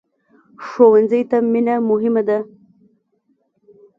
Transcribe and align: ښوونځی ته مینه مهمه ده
ښوونځی 0.65 1.21
ته 1.29 1.37
مینه 1.51 1.75
مهمه 1.89 2.21
ده 2.27 2.39